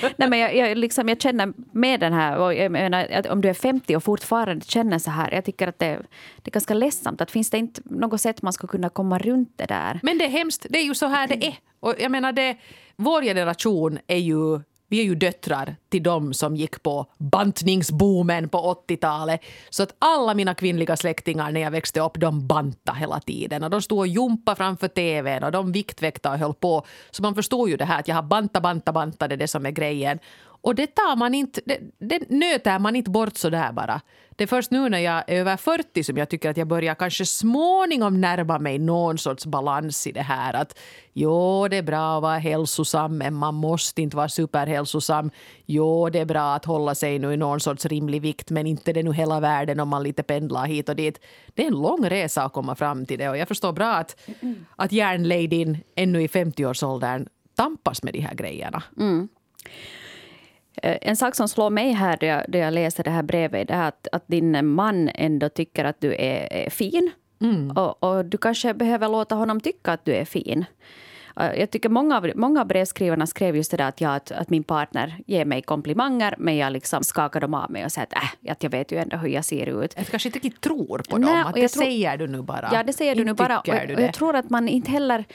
[0.18, 3.50] Nej, men jag, jag, liksom, jag känner med den här, och jag menar, om du
[3.50, 6.02] är 50 och fortfarande känner så här, jag tycker att det,
[6.42, 7.22] det är ganska ledsamt.
[7.22, 10.00] Att finns det inte något sätt man ska kunna komma runt det där?
[10.04, 11.56] Men det är hemskt, det är ju så här det är.
[11.80, 12.58] Och jag menar, det,
[12.96, 18.84] vår generation är ju vi är ju döttrar till dem som gick på bantningsboomen på
[18.88, 19.42] 80-talet.
[19.70, 23.64] Så att alla mina kvinnliga släktingar när jag växte upp, de banta hela tiden.
[23.64, 26.86] Och de stod och jumpa framför tvn och de viktväktade och höll på.
[27.12, 29.48] Så man förstår ju det här att jag har banta, banta, banta, det är det
[29.48, 30.20] som är grejen.
[30.66, 34.02] Och det tar man inte, det, det nöter man inte bort så där bara.
[34.36, 36.96] Det är först nu när jag är över 40 som jag tycker att jag börjar
[36.96, 40.54] kanske småningom närma mig någon sorts balans i det här.
[40.54, 40.80] Att
[41.14, 45.32] jo, det är bra att vara hälsosam men man måste inte vara superhälsosam.
[45.66, 48.94] Jo, det är bra att hålla sig nu i någon sorts rimlig vikt men inte
[48.94, 51.20] det nu hela världen om man lite pendlar hit och dit.
[51.54, 54.30] Det är en lång resa att komma fram till det och jag förstår bra att,
[54.76, 58.84] att järnladyn ännu i 50-årsåldern tampas med de här grejerna.
[58.98, 59.28] Mm.
[60.82, 63.70] Eh, en sak som slår mig här då jag, då jag läser det här brevet
[63.70, 67.12] är att, att din man ändå tycker att du är, är fin.
[67.42, 67.72] Mm.
[67.72, 70.66] Och, och, du kanske behöver låta honom tycka att du är fin.
[71.40, 74.32] Eh, jag tycker många av, många av brevskrivarna skrev just det där att, jag, att,
[74.32, 78.08] att, min partner ger mig komplimanger men jag liksom skakar dem av mig och säger
[78.08, 79.94] att, äh, att jag vet ju ändå hur jag ser ut.
[79.98, 81.22] Jag kanske inte riktigt tror på dem.
[81.22, 82.70] Nej, att det tror, säger du nu bara.
[82.74, 83.60] Ja, det säger du nu bara.
[83.60, 85.26] Och, och jag tror att man inte heller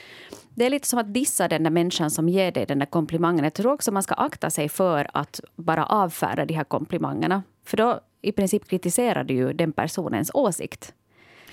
[0.55, 3.45] det är lite som att dissa den där människan som ger dig den där komplimangen.
[3.45, 7.43] Jag tror också man ska akta sig för att bara avfärda de här komplimangerna.
[7.65, 10.95] För då i princip kritiserar du ju den personens åsikt.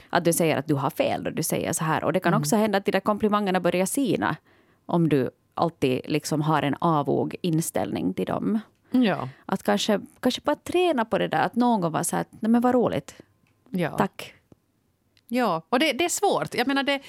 [0.09, 2.03] Att du säger att du har fel då du säger så här.
[2.03, 2.41] Och det kan mm.
[2.41, 4.35] också hända att de där komplimangerna börjar sina
[4.85, 8.59] om du alltid liksom har en avog inställning till dem.
[8.91, 9.29] Ja.
[9.45, 12.51] Att kanske, kanske bara träna på det där, att någon gång vara så här, nej
[12.51, 13.15] men vad roligt.
[13.69, 13.97] Ja.
[13.97, 14.33] Tack.
[15.27, 16.55] Ja, och det, det är svårt.
[16.55, 17.01] Jag menar det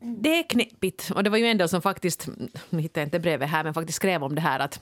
[0.00, 1.10] det är knepigt.
[1.14, 2.28] Och det var ju en del som faktiskt,
[2.70, 4.80] nu hittar jag inte brevet här, men faktiskt skrev om det här att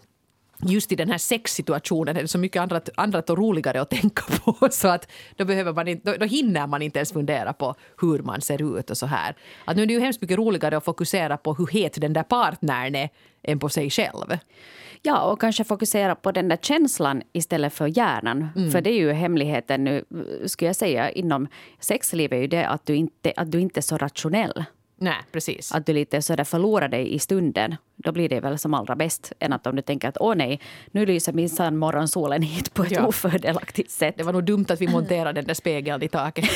[0.66, 4.22] just i den här sexsituationen är det så mycket annat, annat och roligare att tänka
[4.44, 4.68] på.
[4.70, 8.18] Så att då, behöver man inte, då, då hinner man inte ens fundera på hur
[8.18, 9.36] man ser ut och så här.
[9.64, 12.22] Att nu är det ju hemskt mycket roligare att fokusera på hur het den där
[12.22, 13.08] partnern är
[13.42, 14.38] än på sig själv.
[15.02, 18.48] Ja, och kanske fokusera på den där känslan istället för hjärnan.
[18.56, 18.70] Mm.
[18.70, 20.04] För det är ju hemligheten nu,
[20.46, 21.48] skulle jag säga, inom
[21.80, 24.64] sexlivet är ju det att du inte, att du inte är så rationell.
[24.96, 25.72] Nej, precis.
[25.72, 27.76] Att du lite sådär förlorar dig i stunden.
[27.96, 30.60] Då blir det väl som allra bäst än att om du tänker att åh nej,
[30.90, 33.06] nu lyser minsann morgonsolen hit på ett ja.
[33.06, 34.14] ofördelaktigt sätt.
[34.18, 36.50] Det var nog dumt att vi monterade den där spegeln i taket.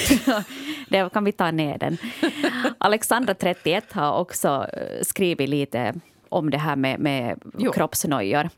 [0.89, 1.97] det kan vi ta ner den.
[2.79, 5.95] Alexandra, 31, har också eh, skrivit lite
[6.29, 7.43] om det här med, med
[7.75, 8.49] kroppsnojor.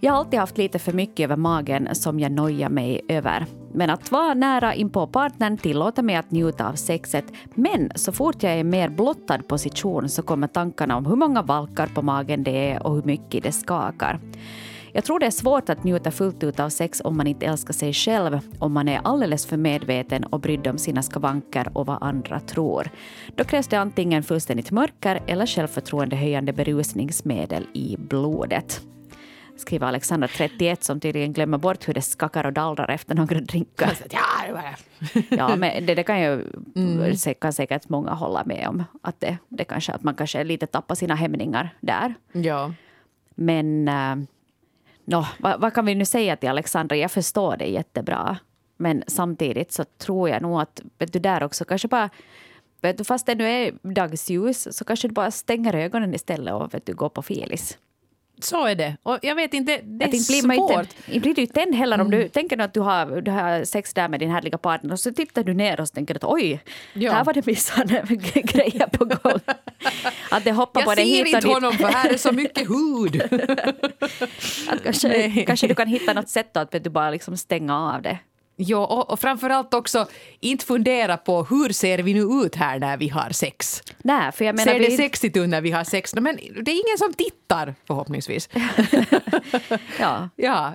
[0.00, 3.46] Jag har alltid haft lite för mycket över magen som jag nojar mig över.
[3.72, 7.24] Men att vara nära inpå partnern tillåter mig att njuta av sexet.
[7.54, 11.42] Men så fort jag är i mer blottad position så kommer tankarna om hur många
[11.42, 14.20] valkar på magen det är och hur mycket det skakar.
[14.92, 17.74] Jag tror det är svårt att njuta fullt ut av sex om man inte älskar
[17.74, 22.02] sig själv, om man är alldeles för medveten och brydd om sina skavanker och vad
[22.02, 22.90] andra tror.
[23.36, 28.82] Då krävs det antingen fullständigt mörker eller självförtroendehöjande berusningsmedel i blodet
[29.60, 33.92] skriver Alexandra, 31, som tydligen glömmer bort hur det skakar och dallrar efter några drinkar.
[35.28, 36.44] ja, men det, det kan ju
[36.76, 37.16] mm.
[37.40, 38.84] kan säkert många hålla med om.
[39.02, 42.14] Att, det, det kanske, att man kanske lite tappar sina hämningar där.
[42.32, 42.72] Ja.
[43.34, 44.16] Men uh,
[45.04, 46.96] no, vad, vad, kan vi nu säga till Alexandra?
[46.96, 48.38] Jag förstår det jättebra.
[48.76, 52.10] Men samtidigt så tror jag nog att vet du, där också kanske bara
[52.80, 56.74] vet du, fast det nu är dagsljus så kanske du bara stänger ögonen istället och
[56.74, 57.78] vet du, går på filis.
[58.40, 58.96] Så är det.
[59.02, 60.86] Och jag vet inte, det är inte blir svårt.
[61.06, 62.06] Inte, blir du tänd heller mm.
[62.06, 65.00] om du tänker att du har, du har sex där med din härliga partner och
[65.00, 66.60] så tittar du ner och tänker att oj,
[66.92, 67.12] ja.
[67.12, 67.86] här var det minsann
[68.34, 69.40] grejer på gång.
[70.30, 73.22] Att det hoppar jag på ser inte honom för här är så mycket hud.
[74.68, 78.18] att kanske, kanske du kan hitta något sätt att du bara liksom stänga av det.
[78.60, 80.08] Ja, och, och framförallt också
[80.40, 83.82] inte fundera på hur ser vi nu ut här när vi har sex.
[83.98, 86.14] Nej, för jag menar, ser det, det sexigt ut när vi har sex?
[86.14, 88.48] Men det är ingen som tittar förhoppningsvis.
[89.98, 90.28] ja.
[90.36, 90.74] ja.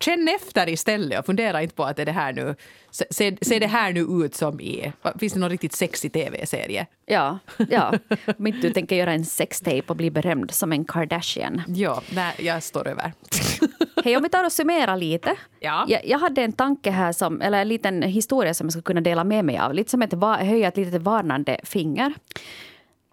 [0.00, 2.54] känn efter istället och fundera inte på att är det här nu,
[2.90, 6.86] ser, ser det här nu ut som i, finns det någon riktigt sexig tv-serie?
[7.06, 7.38] Ja,
[7.70, 7.92] ja.
[8.38, 11.62] om inte du tänker göra en sextape och bli berömd som en Kardashian.
[11.66, 13.12] Ja, nej, jag står över.
[14.04, 15.34] Hej, om vi tar och summerar lite.
[15.60, 15.84] Ja.
[15.88, 19.00] Jag, jag hade en tanke här, som, eller en liten historia som jag skulle kunna
[19.00, 19.74] dela med mig av.
[19.74, 22.14] Lite som ett va- höja ett litet varnande finger.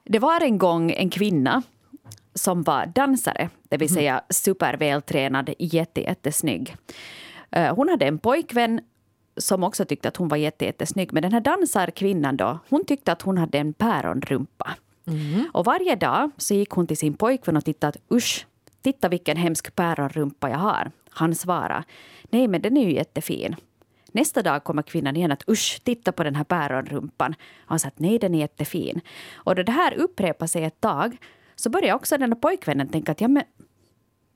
[0.03, 1.63] Det var en gång en kvinna
[2.36, 6.75] som var dansare, det vill säga supervältränad, jätte, jättesnygg.
[7.51, 8.82] Eh, Hon hade en pojkvän
[9.38, 11.13] som också tyckte att hon var jätte, jättesnygg.
[11.13, 14.76] Men den här dansarkvinnan då, hon tyckte att hon hade en päronrumpa.
[15.54, 18.46] Och varje dag så gick hon till sin pojkvän och tittade att usch,
[18.82, 20.91] titta vilken hemsk päronrumpa jag har.
[21.10, 21.84] Han svarade,
[22.30, 23.56] nej men den är ju jättefin.
[24.12, 27.36] Nästa dag kommer kvinnan igen att usch, titta på den här päronrumpan.
[27.65, 29.02] Han sa att nej, den är jättefin.
[29.34, 31.17] Och då det här upprepar sig ett tag
[31.56, 33.43] så börjar också den här pojkvännen tänka att ja men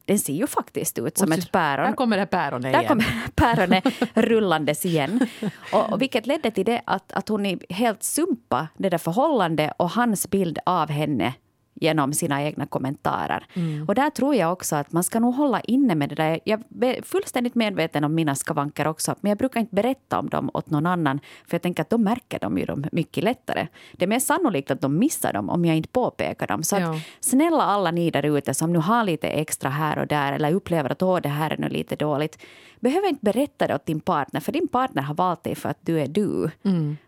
[0.08, 1.86] den ser ju faktiskt ut som ett päron.
[1.86, 2.88] Där kommer det päronet Där igen.
[2.88, 5.28] kommer päronet rullandes igen.
[5.74, 9.90] Och, och vilket ledde till det att, att hon helt sumpa det där förhållandet och
[9.90, 11.34] hans bild av henne
[11.82, 13.46] genom sina egna kommentarer.
[13.88, 16.40] Och där tror jag också att man ska nog hålla inne med det där.
[16.44, 20.50] Jag är fullständigt medveten om mina skavanker också, men jag brukar inte berätta om dem
[20.54, 23.68] åt någon annan, för jag tänker att då märker de ju dem mycket lättare.
[23.94, 26.64] Det är mer sannolikt att de missar dem om jag inte påpekar dem.
[26.64, 26.90] Så Ja.
[26.96, 30.54] att snälla alla ni där ute som nu har lite extra här och där eller
[30.54, 32.38] upplever att Åh, det här är nu lite dåligt.
[32.80, 35.78] Behöver inte berätta det åt din partner, för din partner har valt dig för att
[35.82, 36.52] du är du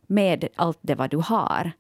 [0.08, 1.72] med allt det vad du har.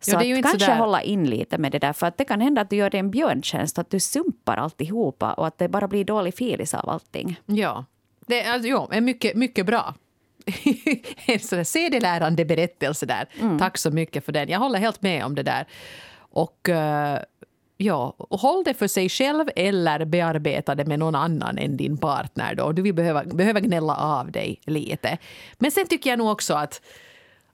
[0.00, 2.06] Så Ja, det är ju inte kanske sådär- hålla in lite med det där, för
[2.06, 5.46] att det kan hända att du gör dig en björntjänst, att du sumpar alltihopa och
[5.46, 7.40] att det bara blir dålig filis av allting.
[7.46, 7.84] Ja,
[8.26, 9.94] det är, alltså, är mycket, mycket bra.
[11.26, 13.28] en sån där sedelärande berättelse där.
[13.58, 14.48] Tack så mycket för den.
[14.48, 15.66] Jag håller helt med om det där.
[16.18, 17.18] Och eh,
[17.76, 21.98] ja, och håll det för sig själv eller bearbeta det med någon annan än din
[21.98, 22.54] partner.
[22.54, 22.72] Då.
[22.72, 25.18] Du vill behöva, behöva gnälla av dig lite.
[25.58, 26.80] Men sen tycker jag nog också att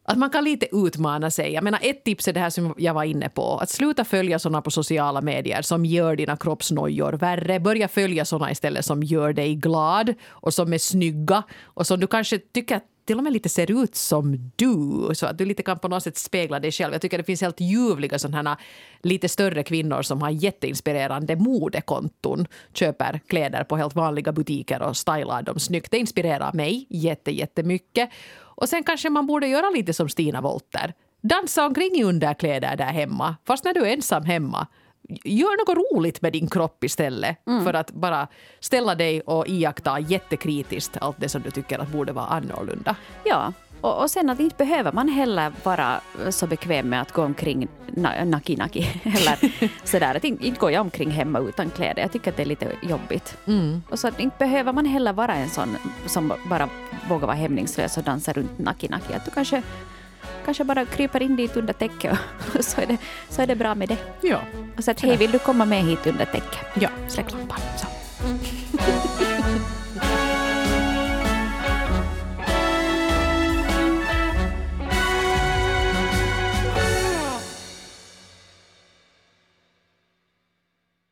[0.05, 1.53] att man kan lite utmana sig.
[1.53, 3.59] Jag menar, ett tips är det här som jag var inne på.
[3.59, 7.61] Att sluta följa såna på sociala medier som gör dina kroppsnojor värre.
[7.61, 12.07] Börja följa såna istället som gör dig glad och som är snygga och som du
[12.07, 15.63] kanske tycker att till och med lite ser ut som du, så att du lite
[15.63, 16.93] kan på något sätt spegla dig själv.
[16.93, 18.59] Jag tycker det finns helt ljuvliga sådana här
[19.03, 25.43] lite större kvinnor som har jätteinspirerande modekonton, köper kläder på helt vanliga butiker och stylar
[25.43, 25.91] dem snyggt.
[25.91, 28.11] Det inspirerar mig jätte, jättemycket.
[28.39, 30.95] Och sen kanske man borde göra lite som Stina Wolter.
[31.23, 34.67] Dansa omkring i underkläder där hemma, fast när du är ensam hemma.
[35.25, 38.29] Gör något roligt med din kropp istället för att bara
[38.61, 42.97] ställa dig och iaktta jättekritiskt allt det som du tycker att borde vara annorlunda.
[43.25, 47.23] Ja, och, och sen att inte behöver man heller vara så bekväm med att gå
[47.23, 48.87] omkring na- naki-naki.
[49.05, 50.15] Eller sådär.
[50.15, 52.03] Att inte, inte går jag omkring hemma utan kläder.
[52.03, 53.37] Jag tycker att det är lite jobbigt.
[53.91, 56.69] Och så att inte behöver man heller vara en sån som bara
[57.09, 59.15] vågar vara hämningslös och dansa runt naki-naki.
[59.15, 59.63] Att du kanske,
[60.45, 62.19] kanske bara kryper in dit under täcket
[62.55, 62.97] och så är det,
[63.29, 63.99] så är det bra med det.
[64.21, 64.41] Ja.
[64.77, 66.67] Och så att hej, vill du komma med hit under täcket?
[66.75, 66.89] Ja.
[67.09, 67.59] Släck lampan.
[67.77, 67.87] Så.
[68.27, 69.32] Mm.